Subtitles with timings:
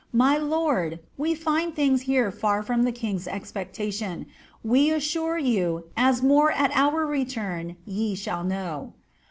[0.13, 4.25] My lord, we found things here far from the king's expectation,
[4.63, 8.93] we assure you, as more at our return ye shall know.